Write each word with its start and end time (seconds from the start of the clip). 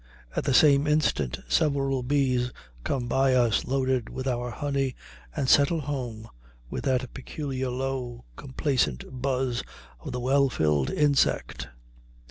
At 0.35 0.45
the 0.45 0.53
same 0.55 0.87
instant 0.87 1.41
several 1.47 2.01
bees 2.01 2.51
come 2.83 3.07
by 3.07 3.35
us 3.35 3.65
loaded 3.65 4.09
with 4.09 4.27
our 4.27 4.49
honey 4.49 4.95
and 5.35 5.47
settle 5.47 5.81
home 5.81 6.27
with 6.71 6.85
that 6.85 7.13
peculiar 7.13 7.69
low, 7.69 8.25
complacent 8.35 9.21
buzz 9.21 9.61
of 9.99 10.11
the 10.11 10.19
well 10.19 10.49
filled 10.49 10.89
insect. 10.89 11.67